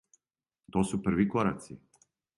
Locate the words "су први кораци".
0.93-1.79